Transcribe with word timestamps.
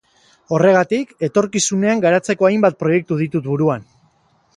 Horregatik, 0.55 1.11
etorkizunean 1.27 2.01
garatzeko 2.05 2.47
hainbat 2.49 2.79
proiektu 2.85 3.19
ditut 3.21 3.51
buruan. 3.51 3.85